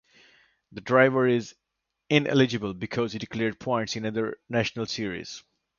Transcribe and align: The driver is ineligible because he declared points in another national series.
The 0.71 0.81
driver 0.81 1.27
is 1.27 1.53
ineligible 2.09 2.73
because 2.73 3.13
he 3.13 3.19
declared 3.19 3.59
points 3.59 3.95
in 3.95 4.03
another 4.03 4.37
national 4.49 4.87
series. 4.87 5.43